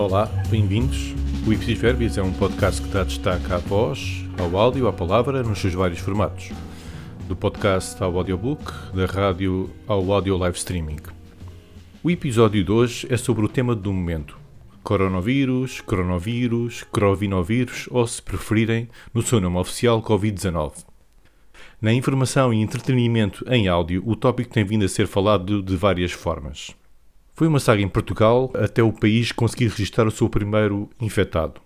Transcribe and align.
Olá, 0.00 0.24
bem-vindos. 0.48 1.14
O 1.46 1.52
Ipsis 1.52 1.78
Verbis 1.78 2.16
é 2.16 2.22
um 2.22 2.32
podcast 2.32 2.80
que 2.80 2.88
dá 2.88 3.04
destaque 3.04 3.52
à 3.52 3.58
voz, 3.58 4.24
ao 4.38 4.56
áudio, 4.56 4.88
à 4.88 4.92
palavra, 4.94 5.42
nos 5.42 5.58
seus 5.58 5.74
vários 5.74 5.98
formatos. 5.98 6.52
Do 7.28 7.36
podcast 7.36 8.02
ao 8.02 8.16
audiobook, 8.16 8.64
da 8.94 9.04
rádio 9.04 9.68
ao 9.86 10.10
audio 10.10 10.38
live 10.38 10.56
streaming. 10.56 11.00
O 12.02 12.10
episódio 12.10 12.64
de 12.64 12.72
hoje 12.72 13.06
é 13.10 13.16
sobre 13.18 13.44
o 13.44 13.48
tema 13.48 13.74
do 13.76 13.92
momento. 13.92 14.38
Coronavírus, 14.82 15.82
coronavírus, 15.82 16.82
crovinovírus 16.84 17.86
ou, 17.90 18.06
se 18.06 18.22
preferirem, 18.22 18.88
no 19.12 19.20
seu 19.20 19.38
nome 19.38 19.58
oficial, 19.58 20.02
Covid-19. 20.02 20.82
Na 21.78 21.92
informação 21.92 22.54
e 22.54 22.62
entretenimento 22.62 23.44
em 23.46 23.68
áudio, 23.68 24.02
o 24.06 24.16
tópico 24.16 24.50
tem 24.50 24.64
vindo 24.64 24.86
a 24.86 24.88
ser 24.88 25.06
falado 25.06 25.62
de 25.62 25.76
várias 25.76 26.12
formas. 26.12 26.74
Foi 27.40 27.48
uma 27.48 27.58
saga 27.58 27.80
em 27.80 27.88
Portugal 27.88 28.50
até 28.54 28.82
o 28.82 28.92
país 28.92 29.32
conseguir 29.32 29.68
registrar 29.68 30.06
o 30.06 30.10
seu 30.10 30.28
primeiro 30.28 30.90
infectado. 31.00 31.58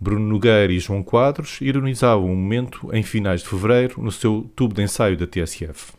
Bruno 0.00 0.26
Nogueira 0.26 0.72
e 0.72 0.78
João 0.78 1.02
Quadros 1.02 1.58
ironizavam 1.60 2.24
o 2.24 2.34
momento 2.34 2.88
em 2.90 3.02
finais 3.02 3.42
de 3.42 3.48
fevereiro 3.48 4.02
no 4.02 4.10
seu 4.10 4.50
tubo 4.56 4.72
de 4.72 4.82
ensaio 4.82 5.18
da 5.18 5.26
TSF. 5.26 5.92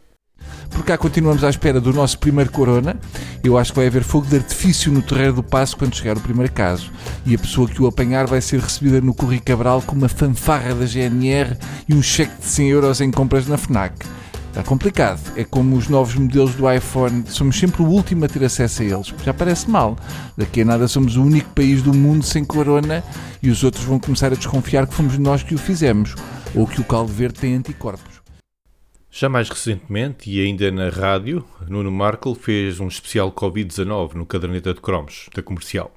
Por 0.72 0.84
cá 0.84 0.98
continuamos 0.98 1.44
à 1.44 1.52
espera 1.52 1.80
do 1.80 1.94
nosso 1.94 2.18
primeiro 2.18 2.52
corona. 2.52 3.00
Eu 3.44 3.60
acho 3.60 3.74
que 3.74 3.78
vai 3.78 3.86
haver 3.86 4.04
fogo 4.04 4.26
de 4.26 4.38
artifício 4.38 4.92
no 4.92 5.04
terreiro 5.04 5.34
do 5.34 5.44
passo 5.44 5.78
quando 5.78 5.96
chegar 5.96 6.18
o 6.18 6.22
primeiro 6.22 6.52
caso. 6.52 6.92
E 7.24 7.36
a 7.36 7.38
pessoa 7.38 7.70
que 7.70 7.80
o 7.80 7.86
apanhar 7.86 8.26
vai 8.26 8.42
ser 8.42 8.60
recebida 8.60 9.02
no 9.02 9.14
Corri 9.14 9.40
Cabral 9.40 9.84
com 9.84 9.96
uma 9.96 10.10
fanfarra 10.10 10.74
da 10.74 10.88
GNR 10.88 11.56
e 11.88 11.94
um 11.94 12.02
cheque 12.02 12.40
de 12.40 12.48
100 12.48 12.70
euros 12.70 13.02
em 13.02 13.12
compras 13.12 13.48
na 13.48 13.56
FNAC. 13.56 14.04
Está 14.52 14.64
complicado. 14.64 15.22
É 15.38 15.46
como 15.46 15.78
os 15.78 15.88
novos 15.88 16.14
modelos 16.14 16.55
do 16.55 16.70
iPhone. 16.70 17.24
Somos 17.27 17.57
sempre 17.57 17.82
o 17.82 17.85
último 17.85 18.26
a 18.26 18.27
ter 18.27 18.44
acesso 18.44 18.82
a 18.82 18.85
eles. 18.85 19.13
Já 19.24 19.34
parece 19.34 19.70
mal. 19.70 19.96
Daqui 20.38 20.62
a 20.62 20.66
nada 20.66 20.90
somos 20.90 21.16
o 21.16 21.24
único 21.24 21.49
país 21.52 21.82
do 21.82 21.94
mundo 21.94 22.26
sem 22.26 22.44
corona 22.44 23.02
e 23.41 23.49
os 23.49 23.63
outros 23.63 23.85
vão 23.85 23.98
começar 23.98 24.27
a 24.27 24.35
desconfiar 24.35 24.85
que 24.88 24.94
fomos 24.94 25.18
nós 25.18 25.41
que 25.41 25.55
o 25.55 25.57
fizemos. 25.57 26.16
Ou 26.54 26.68
que 26.68 26.82
o 26.82 26.84
caldo 26.84 27.13
verde 27.13 27.40
tem 27.40 27.55
anticorpos. 27.55 28.20
Já 29.10 29.29
mais 29.29 29.48
recentemente, 29.48 30.29
e 30.29 30.41
ainda 30.41 30.70
na 30.70 30.90
rádio, 30.90 31.46
Nuno 31.70 31.91
Markle 31.91 32.35
fez 32.35 32.82
um 32.82 32.90
especial 32.90 33.32
Covid-19 33.32 34.16
no 34.16 34.26
Caderneta 34.26 34.74
de 34.74 34.82
Cromos, 34.82 35.29
da 35.34 35.41
comercial. 35.41 35.94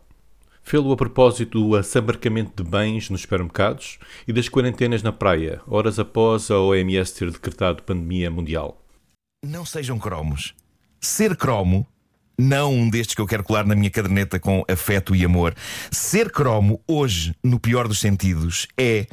Fê-lo 0.67 0.91
a 0.93 0.97
propósito 0.97 1.61
do 1.61 1.77
assambarcamento 1.77 2.65
de 2.65 2.69
bens 2.69 3.11
nos 3.11 3.21
supermercados 3.21 3.99
e 4.27 4.33
das 4.33 4.49
quarentenas 4.49 5.03
na 5.03 5.13
praia, 5.13 5.61
horas 5.67 5.99
após 5.99 6.51
a 6.51 6.59
OMS 6.59 7.15
ter 7.15 7.31
decretado 7.31 7.83
pandemia 7.83 8.31
mundial. 8.31 8.83
Não 9.45 9.67
sejam 9.67 9.99
cromos. 9.99 10.55
Ser 10.99 11.37
cromo, 11.37 11.87
não 12.39 12.73
um 12.73 12.89
destes 12.89 13.15
que 13.15 13.21
eu 13.21 13.27
quero 13.27 13.45
colar 13.45 13.67
na 13.67 13.75
minha 13.75 13.91
caderneta 13.91 14.41
com 14.41 14.65
afeto 14.67 15.15
e 15.15 15.23
amor. 15.23 15.55
Ser 15.91 16.33
cromo, 16.33 16.81
hoje, 16.89 17.35
no 17.45 17.61
pior 17.61 17.87
dos 17.87 18.01
sentidos, 18.01 18.67
é 18.77 19.07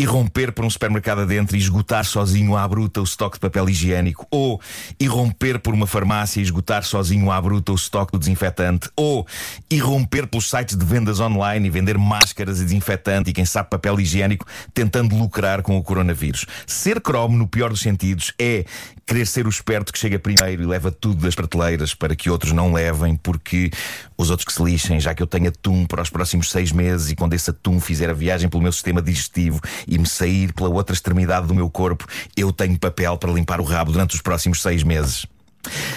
irromper 0.00 0.50
por 0.52 0.64
um 0.64 0.70
supermercado 0.70 1.20
adentro 1.20 1.56
e 1.56 1.58
esgotar 1.58 2.06
sozinho 2.06 2.56
à 2.56 2.66
bruta 2.66 3.02
o 3.02 3.04
estoque 3.04 3.36
de 3.36 3.40
papel 3.40 3.68
higiênico, 3.68 4.26
ou 4.30 4.58
irromper 4.98 5.58
por 5.58 5.74
uma 5.74 5.86
farmácia 5.86 6.40
e 6.40 6.42
esgotar 6.42 6.84
sozinho 6.84 7.30
à 7.30 7.40
bruta 7.40 7.72
o 7.72 7.74
estoque 7.74 8.12
do 8.12 8.18
desinfetante, 8.18 8.88
ou 8.96 9.26
irromper 9.70 10.26
pelos 10.26 10.48
sites 10.48 10.74
de 10.74 10.84
vendas 10.84 11.20
online 11.20 11.66
e 11.66 11.70
vender 11.70 11.98
máscaras 11.98 12.60
e 12.60 12.64
desinfetante 12.64 13.30
e 13.30 13.32
quem 13.34 13.44
sabe 13.44 13.68
papel 13.68 14.00
higiênico, 14.00 14.46
tentando 14.72 15.14
lucrar 15.14 15.60
com 15.62 15.76
o 15.76 15.82
coronavírus. 15.82 16.46
Ser 16.66 17.00
cromo, 17.00 17.36
no 17.36 17.46
pior 17.46 17.68
dos 17.68 17.80
sentidos, 17.80 18.32
é 18.38 18.64
querer 19.06 19.26
ser 19.26 19.46
o 19.46 19.50
esperto 19.50 19.92
que 19.92 19.98
chega 19.98 20.18
primeiro 20.18 20.62
e 20.62 20.66
leva 20.66 20.90
tudo 20.90 21.22
das 21.22 21.34
prateleiras 21.34 21.94
para 21.94 22.16
que 22.16 22.30
outros 22.30 22.52
não 22.52 22.72
levem, 22.72 23.16
porque 23.16 23.70
os 24.16 24.30
outros 24.30 24.46
que 24.46 24.52
se 24.52 24.62
lixem, 24.62 25.00
já 25.00 25.14
que 25.14 25.22
eu 25.22 25.26
tenho 25.26 25.48
atum 25.48 25.84
para 25.84 26.00
os 26.00 26.08
próximos 26.08 26.50
seis 26.50 26.72
meses 26.72 27.10
e 27.10 27.16
quando 27.16 27.34
esse 27.34 27.50
atum 27.50 27.80
fizer 27.80 28.08
a 28.08 28.12
viagem 28.12 28.48
pelo 28.48 28.62
meu 28.62 28.72
sistema 28.72 29.02
digestivo 29.02 29.60
e 29.90 29.98
me 29.98 30.06
sair 30.06 30.52
pela 30.52 30.70
outra 30.70 30.94
extremidade 30.94 31.48
do 31.48 31.54
meu 31.54 31.68
corpo, 31.68 32.06
eu 32.36 32.52
tenho 32.52 32.78
papel 32.78 33.18
para 33.18 33.32
limpar 33.32 33.60
o 33.60 33.64
rabo 33.64 33.90
durante 33.90 34.14
os 34.14 34.22
próximos 34.22 34.62
seis 34.62 34.84
meses. 34.84 35.26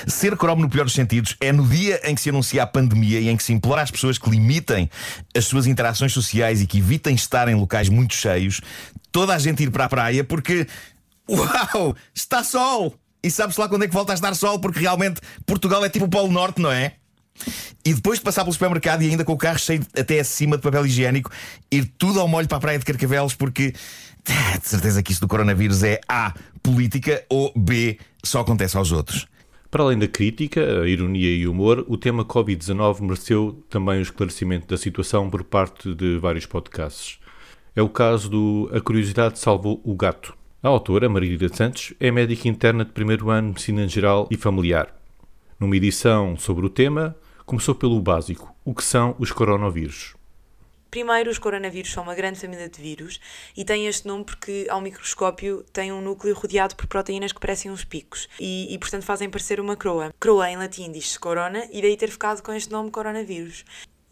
Ser 0.08 0.36
cromo 0.36 0.62
no 0.62 0.70
pior 0.70 0.84
dos 0.84 0.94
sentidos 0.94 1.38
é 1.40 1.54
no 1.54 1.66
dia 1.66 2.02
em 2.04 2.16
que 2.16 2.22
se 2.22 2.30
anuncia 2.30 2.64
a 2.64 2.68
pandemia 2.68 3.20
e 3.20 3.30
em 3.30 3.38
que 3.38 3.44
se 3.44 3.54
implora 3.54 3.81
às 3.81 3.92
pessoas 3.92 4.18
que 4.18 4.30
limitem 4.30 4.90
as 5.36 5.46
suas 5.46 5.68
interações 5.68 6.12
sociais 6.12 6.62
e 6.62 6.68
que 6.68 6.80
evitem 6.80 7.16
estar 7.16 7.48
em 7.48 7.56
locais 7.56 7.88
muito 7.88 8.14
cheios, 8.14 8.59
toda 9.12 9.34
a 9.34 9.40
gente 9.40 9.64
ir 9.64 9.72
para 9.72 9.86
a 9.86 9.90
praia 9.90 10.24
porque. 10.24 10.68
Uau! 11.30 11.96
Está 12.14 12.44
sol! 12.44 12.94
E 13.24 13.31
sabe-se 13.31 13.60
lá 13.60 13.70
quando 13.70 13.84
é 13.84 13.88
que 13.88 13.94
volta 13.94 14.12
a 14.12 14.16
estar 14.16 14.36
sol, 14.36 14.60
porque 14.60 14.81
realmente 14.81 15.22
Portugal 15.46 15.86
é 15.86 15.90
tipo 15.90 16.06
o 16.06 16.10
Polo 16.10 16.30
Norte, 16.30 16.62
não 16.62 16.70
é? 16.70 16.96
E 17.86 17.94
depois 17.94 18.20
de 18.20 18.26
passar 18.26 18.44
pelo 18.44 18.54
supermercado 18.54 19.02
e 19.02 19.10
ainda 19.10 19.26
com 19.26 19.34
o 19.34 19.38
carro 19.38 19.60
cheio 19.60 19.82
até 19.98 20.20
acima 20.20 20.56
de 20.56 20.64
papel 20.64 20.86
higiênico, 20.86 21.30
ir 21.72 21.86
tudo 21.98 22.20
ao 22.20 22.28
molho 22.28 22.48
para 22.48 22.58
a 22.58 22.62
praia 22.62 22.80
de 22.80 22.86
Carcavelos, 22.86 23.36
porque 23.36 23.74
de 24.24 24.68
certeza 24.68 25.04
que 25.04 25.12
isso 25.12 25.22
do 25.22 25.28
coronavírus 25.28 25.84
é 25.84 26.00
A. 26.08 26.34
política 26.62 27.24
ou 27.30 27.52
B. 27.56 27.98
só 28.24 28.40
acontece 28.40 28.78
aos 28.78 28.92
outros. 28.92 29.28
Para 29.70 29.84
além 29.84 29.98
da 29.98 30.08
crítica, 30.08 30.84
a 30.84 30.88
ironia 30.88 31.36
e 31.36 31.48
o 31.48 31.52
humor, 31.52 31.84
o 31.88 31.98
tema 31.98 32.24
Covid-19 32.24 33.02
mereceu 33.02 33.64
também 33.70 33.98
o 33.98 34.04
esclarecimento 34.04 34.68
da 34.68 34.78
situação 34.78 35.30
por 35.30 35.44
parte 35.44 35.96
de 35.96 36.20
vários 36.20 36.46
podcasts. 36.46 37.18
É 37.76 37.82
o 37.82 37.90
caso 37.90 38.30
do 38.30 38.70
A 38.72 38.80
Curiosidade 38.80 39.40
Salvou 39.40 39.82
o 39.84 39.96
Gato. 39.96 40.38
A 40.62 40.68
autora, 40.68 41.10
Marília 41.10 41.50
Santos, 41.52 41.92
é 42.00 42.12
médica 42.12 42.48
interna 42.48 42.86
de 42.86 42.92
primeiro 42.92 43.32
ano 43.32 43.48
de 43.48 43.54
Medicina 43.54 43.88
Geral 43.88 44.28
e 44.30 44.38
Familiar. 44.38 45.03
Numa 45.63 45.78
edição 45.78 46.35
sobre 46.35 46.66
o 46.66 46.69
tema, 46.69 47.16
começou 47.46 47.74
pelo 47.74 48.01
básico: 48.01 48.53
o 48.66 48.75
que 48.75 48.84
são 48.84 49.16
os 49.18 49.31
coronavírus? 49.31 50.13
Primeiro, 50.91 51.31
os 51.31 51.40
coronavírus 51.40 51.94
são 51.94 52.03
uma 52.03 52.13
grande 52.13 52.38
família 52.38 52.68
de 52.68 52.81
vírus 52.81 53.18
e 53.56 53.63
têm 53.63 53.88
este 53.88 54.06
nome 54.06 54.25
porque, 54.25 54.68
ao 54.69 54.81
microscópio, 54.81 55.63
têm 55.72 55.94
um 55.94 56.01
núcleo 56.01 56.35
rodeado 56.35 56.75
por 56.75 56.85
proteínas 56.85 57.31
que 57.31 57.40
parecem 57.40 57.72
uns 57.72 57.85
picos 57.85 58.28
e, 58.38 58.74
e 58.74 58.78
portanto, 58.78 59.03
fazem 59.03 59.29
parecer 59.29 59.57
uma 59.62 59.78
croa. 59.78 60.13
Croa, 60.19 60.51
em 60.51 60.57
latim, 60.57 60.91
diz-se 60.91 61.18
corona 61.18 61.66
e 61.72 61.81
daí 61.81 61.95
ter 61.95 62.09
ficado 62.09 62.44
com 62.44 62.51
este 62.51 62.69
nome 62.69 62.91
coronavírus. 62.91 63.63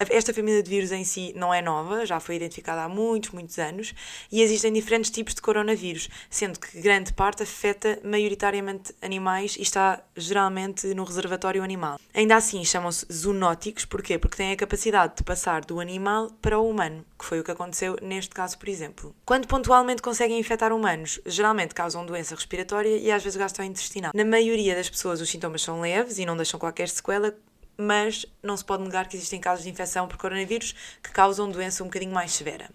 Esta 0.10 0.34
família 0.34 0.64
de 0.64 0.70
vírus 0.70 0.92
em 0.92 1.04
si 1.04 1.32
não 1.36 1.54
é 1.54 1.62
nova, 1.62 2.06
já 2.06 2.20
foi 2.20 2.36
identificada 2.36 2.84
há 2.84 2.90
muitos, 2.90 3.30
muitos 3.32 3.60
anos 3.60 3.94
e 4.32 4.42
existem 4.42 4.74
diferentes 4.74 5.12
tipos 5.12 5.36
de 5.36 5.42
coronavírus, 5.42 6.10
sendo 6.30 6.60
que 6.60 6.82
grande 6.82 7.14
parte 7.14 7.44
afeta 7.44 8.00
maioritariamente 8.04 8.96
animais 9.02 9.56
e 9.58 9.62
está 9.62 10.02
geralmente 10.16 10.88
no 10.96 11.04
reservatório 11.04 11.64
animal. 11.64 12.00
Ainda 12.14 12.36
assim, 12.36 12.66
chamam-se 12.66 13.06
zoonóticos, 13.12 13.86
porquê? 13.86 14.18
Porque 14.18 14.38
têm 14.38 14.52
a 14.52 14.56
capacidade 14.56 15.18
de 15.18 15.24
passar 15.24 15.64
do 15.64 15.80
animal 15.80 16.32
para 16.42 16.58
o 16.58 16.68
humano, 16.68 17.06
que 17.18 17.26
foi 17.26 17.40
o 17.40 17.44
que 17.44 17.52
aconteceu 17.52 17.96
neste 18.02 18.34
caso, 18.34 18.58
por 18.58 18.70
exemplo. 18.70 19.16
Quando 19.24 19.48
pontualmente 19.48 20.02
conseguem 20.02 20.40
infectar 20.40 20.74
humanos, 20.74 21.20
geralmente 21.26 21.76
causam 21.76 22.06
doença 22.06 22.34
respiratória 22.34 22.98
e 22.98 23.12
às 23.12 23.24
vezes 23.24 23.38
gastrointestinal. 23.38 24.12
Na 24.16 24.26
maioria 24.26 24.74
das 24.74 24.90
pessoas, 24.90 25.22
os 25.22 25.30
sintomas 25.30 25.62
são 25.62 25.80
leves 25.80 26.18
e 26.18 26.26
não 26.26 26.36
deixam 26.36 26.60
qualquer 26.60 26.90
sequela, 26.90 27.36
mas 27.82 28.26
não 28.44 28.56
se 28.56 28.64
pode 28.64 28.84
negar 28.84 29.08
que 29.08 29.18
existem 29.18 29.40
casos 29.40 29.64
de 29.64 29.70
infecção 29.70 30.08
por 30.08 30.18
coronavírus 30.18 30.76
que 31.02 31.12
causam 31.12 31.50
doença 31.50 31.84
um 31.84 31.88
bocadinho 31.88 32.14
mais 32.14 32.32
severa. 32.32 32.70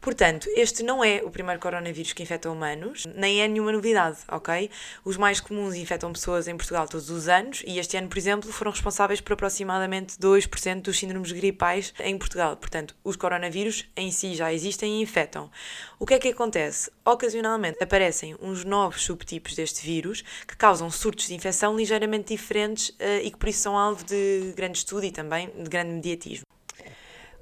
Portanto, 0.00 0.48
este 0.56 0.82
não 0.82 1.04
é 1.04 1.20
o 1.22 1.30
primeiro 1.30 1.60
coronavírus 1.60 2.14
que 2.14 2.22
infecta 2.22 2.50
humanos, 2.50 3.04
nem 3.14 3.42
é 3.42 3.46
nenhuma 3.46 3.70
novidade, 3.70 4.16
ok? 4.28 4.70
Os 5.04 5.18
mais 5.18 5.40
comuns 5.40 5.74
infectam 5.74 6.10
pessoas 6.10 6.48
em 6.48 6.56
Portugal 6.56 6.88
todos 6.88 7.10
os 7.10 7.28
anos 7.28 7.62
e 7.66 7.78
este 7.78 7.98
ano, 7.98 8.08
por 8.08 8.16
exemplo, 8.16 8.50
foram 8.50 8.70
responsáveis 8.70 9.20
por 9.20 9.34
aproximadamente 9.34 10.16
2% 10.16 10.80
dos 10.80 10.98
síndromes 10.98 11.32
gripais 11.32 11.92
em 12.00 12.16
Portugal. 12.16 12.56
Portanto, 12.56 12.96
os 13.04 13.14
coronavírus 13.14 13.86
em 13.94 14.10
si 14.10 14.34
já 14.34 14.50
existem 14.50 14.98
e 14.98 15.02
infectam. 15.02 15.50
O 15.98 16.06
que 16.06 16.14
é 16.14 16.18
que 16.18 16.28
acontece? 16.28 16.90
Ocasionalmente 17.04 17.82
aparecem 17.82 18.34
uns 18.40 18.64
novos 18.64 19.02
subtipos 19.02 19.54
deste 19.54 19.84
vírus 19.84 20.24
que 20.48 20.56
causam 20.56 20.90
surtos 20.90 21.26
de 21.26 21.34
infecção 21.34 21.76
ligeiramente 21.76 22.34
diferentes 22.34 22.88
uh, 22.88 23.20
e 23.22 23.30
que 23.30 23.36
por 23.36 23.50
isso 23.50 23.60
são 23.60 23.76
alvo 23.76 24.02
de 24.04 24.54
grande 24.56 24.78
estudo 24.78 25.04
e 25.04 25.10
também 25.10 25.50
de 25.50 25.68
grande 25.68 25.90
mediatismo. 25.90 26.46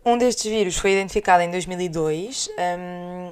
Um 0.09 0.17
destes 0.17 0.51
vírus 0.51 0.79
foi 0.79 0.93
identificado 0.93 1.43
em 1.43 1.51
2002 1.51 2.49
um, 2.59 3.31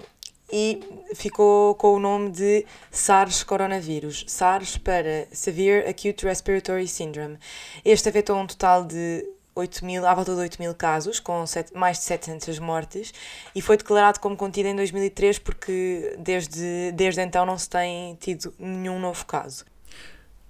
e 0.53 0.79
ficou 1.15 1.75
com 1.75 1.95
o 1.95 1.99
nome 1.99 2.31
de 2.31 2.67
SARS 2.91 3.43
coronavírus. 3.43 4.27
SARS 4.29 4.77
para 4.77 5.27
Severe 5.33 5.89
Acute 5.89 6.27
Respiratory 6.27 6.87
Syndrome. 6.87 7.39
Este 7.83 8.11
afetou 8.11 8.37
um 8.37 8.47
total 8.47 8.85
de 8.85 9.27
8 9.55 9.87
mil, 9.87 10.07
à 10.07 10.13
volta 10.13 10.35
de 10.35 10.41
8 10.41 10.59
mil 10.61 10.75
casos, 10.75 11.19
com 11.19 11.47
sete, 11.47 11.75
mais 11.75 11.97
de 11.97 12.05
700 12.05 12.59
mortes, 12.59 13.15
e 13.55 13.63
foi 13.63 13.79
declarado 13.79 14.21
como 14.21 14.37
contido 14.37 14.67
em 14.67 14.77
2003 14.77 15.39
porque 15.39 16.15
desde, 16.19 16.93
desde 16.93 17.23
então 17.23 17.47
não 17.47 17.57
se 17.57 17.71
tem 17.71 18.17
tido 18.17 18.53
nenhum 18.59 19.01
novo 19.01 19.25
caso. 19.25 19.65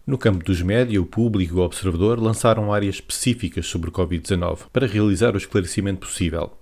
No 0.07 0.17
campo 0.17 0.45
dos 0.45 0.63
média, 0.63 1.03
o 1.03 1.05
público 1.05 1.57
e 1.57 1.59
o 1.59 1.63
observador 1.65 2.21
lançaram 2.21 2.73
áreas 2.73 2.95
específicas 2.95 3.67
sobre 3.67 3.91
o 3.91 3.93
Covid-19 3.93 4.69
para 4.73 4.87
realizar 4.87 5.35
o 5.35 5.37
esclarecimento 5.37 6.07
possível. 6.07 6.53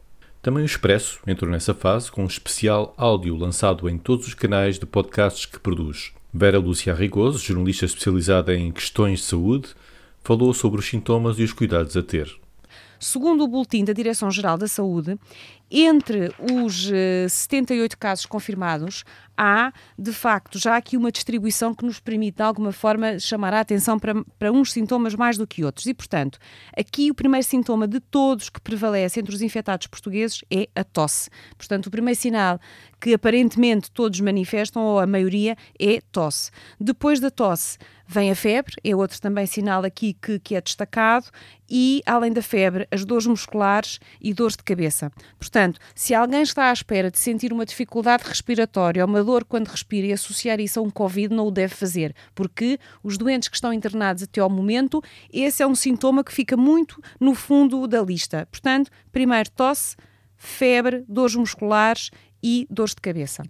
Também 0.41 0.63
o 0.63 0.67
Expresso 0.67 1.21
entrou 1.27 1.51
nessa 1.51 1.75
fase 1.75 2.11
com 2.11 2.23
um 2.23 2.27
especial 2.27 2.95
áudio 2.97 3.37
lançado 3.37 3.87
em 3.87 3.99
todos 3.99 4.29
os 4.29 4.33
canais 4.33 4.79
de 4.79 4.87
podcasts 4.87 5.45
que 5.45 5.61
produz. 5.61 6.15
Vera 6.33 6.59
Lúcia 6.59 6.95
Rigoso, 6.95 7.39
jornalista 7.39 7.85
especializada 7.85 8.55
em 8.57 8.73
questões 8.73 9.21
de 9.21 9.27
saúde, 9.27 9.69
falou 10.23 10.55
sobre 10.55 10.81
os 10.81 10.89
sintomas 10.89 11.39
e 11.39 11.43
os 11.43 11.53
cuidados 11.53 11.99
a 11.99 12.03
ter. 12.03 12.35
segundo 12.99 13.45
o 13.45 13.49
boletim 13.49 13.85
da 13.85 13.93
Direção-Geral 13.93 14.57
da 14.57 14.67
Saúde, 14.67 15.19
entre 15.71 16.33
os 16.39 16.91
78 17.29 17.99
casos 17.99 18.27
confirmados, 18.27 19.05
há, 19.37 19.73
de 19.99 20.13
facto, 20.13 20.59
já 20.59 20.77
aqui 20.77 20.97
uma 20.97 21.11
distribuição 21.11 21.75
que 21.75 21.85
nos 21.85 22.01
permite, 22.01 22.37
de 22.37 22.43
alguma 22.43 22.73
forma, 22.73 23.19
chamar 23.19 23.53
a 23.55 23.61
atenção 23.61 23.99
para, 23.99 24.15
para 24.39 24.53
uns 24.53 24.73
sintomas 24.73 25.15
mais 25.15 25.37
do 25.37 25.47
que 25.47 25.65
outros. 25.65 25.87
E, 25.87 25.95
portanto, 25.95 26.39
aqui 26.77 27.11
o 27.11 27.15
primeiro 27.15 27.47
sintoma 27.47 27.87
de 27.89 28.01
todos 28.01 28.49
que 28.49 28.61
prevalece 28.61 29.21
entre 29.21 29.35
os 29.35 29.43
infectados 29.43 29.87
portugueses 29.87 30.43
é 30.51 30.69
a 30.75 30.85
tosse. 30.85 31.29
Portanto, 31.57 31.87
o 31.87 31.91
primeiro 31.91 32.19
sinal 32.19 32.61
que 33.01 33.13
aparentemente 33.13 33.91
todos 33.91 34.19
manifestam, 34.21 34.83
ou 34.83 34.99
a 34.99 35.07
maioria, 35.07 35.57
é 35.79 36.01
tosse. 36.11 36.51
Depois 36.81 37.21
da 37.21 37.31
tosse, 37.31 37.77
vem 38.07 38.31
a 38.31 38.35
febre, 38.35 38.75
é 38.83 38.97
outro 38.97 39.21
também 39.21 39.45
sinal 39.45 39.85
aqui 39.85 40.15
que, 40.15 40.39
que 40.39 40.55
é 40.55 40.61
destacado, 40.61 41.27
e, 41.69 42.03
além 42.07 42.33
da 42.33 42.41
febre, 42.41 42.87
as 42.91 43.05
dores 43.05 43.27
musculares 43.27 43.99
e 44.21 44.33
dores 44.33 44.57
de 44.57 44.63
cabeça. 44.63 45.11
Portanto, 45.39 45.54
se 45.95 46.15
alguém 46.15 46.43
está 46.43 46.71
à 46.71 46.73
espera 46.73 47.11
de 47.11 47.19
sentir 47.19 47.53
uma 47.53 47.65
dificuldade 47.65 48.25
respiratória 48.27 49.05
ou 49.05 49.09
uma 49.09 49.23
dor 49.23 49.45
quando 49.45 49.69
respira 49.69 50.07
e 50.07 50.13
associar 50.13 50.61
isso 50.61 50.81
a 50.81 50.83
um 50.83 50.91
Covid, 50.91 51.35
não 51.35 51.47
o 51.47 51.51
deve 51.51 51.75
fazer, 51.75 52.15
porque 52.35 52.79
os 53.03 53.17
doentes 53.17 53.49
que 53.49 53.57
estão 53.57 53.73
internados 53.73 54.23
até 54.23 54.41
ao 54.41 54.51
momento, 54.51 55.03
esse 55.33 55.63
é 55.63 55.67
um 55.67 55.75
sintoma 55.75 56.25
que 56.25 56.33
fica 56.33 56.57
muito 56.57 57.01
no 57.21 57.35
fundo 57.35 57.87
da 57.87 58.03
lista. 58.03 58.47
Portanto, 58.51 58.91
primeiro 59.13 59.51
tosse, 59.51 59.97
febre, 60.37 61.05
dores 61.09 61.35
musculares 61.35 62.11
e 62.43 62.67
dores 62.69 62.95
de 62.95 63.01
cabeça. 63.01 63.43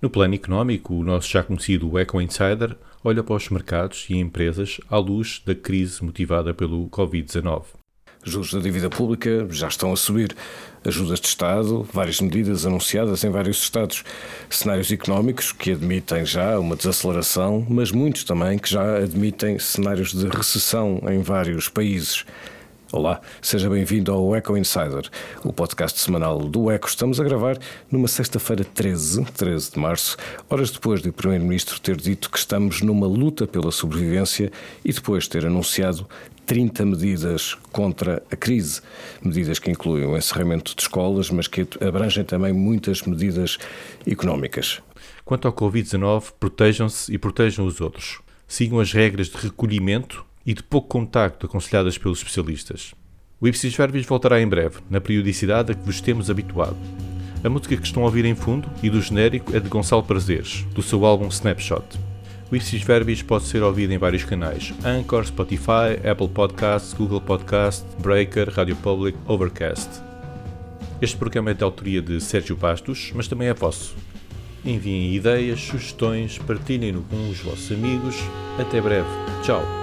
No 0.00 0.10
plano 0.10 0.34
económico, 0.34 0.94
o 0.94 1.02
nosso 1.02 1.30
já 1.30 1.42
conhecido 1.42 1.98
Eco 1.98 2.20
Insider 2.20 2.76
olha 3.02 3.22
para 3.22 3.34
os 3.34 3.48
mercados 3.48 4.06
e 4.10 4.16
empresas 4.16 4.78
à 4.88 4.98
luz 4.98 5.42
da 5.44 5.54
crise 5.54 6.04
motivada 6.04 6.52
pelo 6.52 6.88
Covid-19. 6.90 7.81
Juros 8.24 8.52
da 8.52 8.60
dívida 8.60 8.88
pública 8.88 9.48
já 9.50 9.66
estão 9.66 9.92
a 9.92 9.96
subir. 9.96 10.34
Ajudas 10.84 11.20
de 11.20 11.26
Estado, 11.26 11.86
várias 11.92 12.20
medidas 12.20 12.64
anunciadas 12.64 13.24
em 13.24 13.30
vários 13.30 13.60
Estados. 13.60 14.04
Cenários 14.48 14.92
económicos 14.92 15.50
que 15.50 15.72
admitem 15.72 16.24
já 16.24 16.58
uma 16.58 16.76
desaceleração, 16.76 17.66
mas 17.68 17.90
muitos 17.90 18.22
também 18.22 18.58
que 18.58 18.70
já 18.70 18.98
admitem 18.98 19.58
cenários 19.58 20.12
de 20.12 20.28
recessão 20.28 21.00
em 21.10 21.20
vários 21.20 21.68
países. 21.68 22.24
Olá, 22.92 23.22
seja 23.40 23.70
bem-vindo 23.70 24.12
ao 24.12 24.36
Eco 24.36 24.54
Insider, 24.54 25.08
o 25.42 25.50
podcast 25.50 25.98
semanal 25.98 26.38
do 26.40 26.70
Eco. 26.70 26.86
Estamos 26.86 27.18
a 27.18 27.24
gravar 27.24 27.56
numa 27.90 28.06
sexta-feira 28.06 28.66
13, 28.66 29.24
13 29.24 29.72
de 29.72 29.78
março, 29.78 30.14
horas 30.46 30.70
depois 30.70 31.00
de 31.00 31.08
o 31.08 31.12
Primeiro-Ministro 31.12 31.80
ter 31.80 31.96
dito 31.96 32.28
que 32.28 32.36
estamos 32.36 32.82
numa 32.82 33.06
luta 33.06 33.46
pela 33.46 33.72
sobrevivência 33.72 34.52
e 34.84 34.92
depois 34.92 35.26
ter 35.26 35.46
anunciado 35.46 36.06
30 36.44 36.84
medidas 36.84 37.54
contra 37.72 38.22
a 38.30 38.36
crise. 38.36 38.82
Medidas 39.22 39.58
que 39.58 39.70
incluem 39.70 40.04
o 40.04 40.14
encerramento 40.14 40.76
de 40.76 40.82
escolas, 40.82 41.30
mas 41.30 41.48
que 41.48 41.66
abrangem 41.80 42.24
também 42.24 42.52
muitas 42.52 43.00
medidas 43.00 43.56
económicas. 44.06 44.82
Quanto 45.24 45.48
ao 45.48 45.54
Covid-19, 45.54 46.32
protejam-se 46.38 47.10
e 47.10 47.16
protejam 47.16 47.64
os 47.64 47.80
outros. 47.80 48.20
Sigam 48.46 48.80
as 48.80 48.92
regras 48.92 49.28
de 49.28 49.38
recolhimento 49.38 50.26
e 50.44 50.54
de 50.54 50.62
pouco 50.62 50.88
contacto 50.88 51.46
aconselhadas 51.46 51.98
pelos 51.98 52.18
especialistas. 52.18 52.94
O 53.40 53.48
Ipsis 53.48 53.74
Verbis 53.74 54.06
voltará 54.06 54.40
em 54.40 54.46
breve, 54.46 54.78
na 54.88 55.00
periodicidade 55.00 55.72
a 55.72 55.74
que 55.74 55.84
vos 55.84 56.00
temos 56.00 56.30
habituado. 56.30 56.76
A 57.44 57.48
música 57.48 57.76
que 57.76 57.86
estão 57.86 58.02
a 58.02 58.06
ouvir 58.06 58.24
em 58.24 58.34
fundo 58.34 58.68
e 58.82 58.88
do 58.88 59.00
genérico 59.00 59.54
é 59.56 59.58
de 59.58 59.68
Gonçalo 59.68 60.04
Prazeres, 60.04 60.64
do 60.74 60.82
seu 60.82 61.04
álbum 61.04 61.26
Snapshot. 61.26 61.98
O 62.52 62.54
Ipsis 62.54 62.82
Verbis 62.82 63.22
pode 63.22 63.44
ser 63.44 63.62
ouvido 63.62 63.92
em 63.92 63.98
vários 63.98 64.24
canais: 64.24 64.72
Anchor, 64.84 65.26
Spotify, 65.26 65.98
Apple 66.08 66.28
Podcasts, 66.28 66.92
Google 66.92 67.20
Podcast, 67.20 67.84
Breaker, 67.98 68.48
Radio 68.54 68.76
Public, 68.76 69.18
Overcast. 69.26 69.88
Este 71.00 71.16
programa 71.16 71.50
é 71.50 71.54
de 71.54 71.64
autoria 71.64 72.00
de 72.00 72.20
Sérgio 72.20 72.54
Bastos, 72.54 73.10
mas 73.12 73.26
também 73.26 73.48
é 73.48 73.54
vosso. 73.54 73.96
Enviem 74.64 75.14
ideias, 75.14 75.60
sugestões, 75.60 76.38
partilhem-no 76.38 77.02
com 77.02 77.28
os 77.28 77.40
vossos 77.40 77.72
amigos. 77.72 78.14
Até 78.60 78.80
breve. 78.80 79.08
Tchau. 79.42 79.81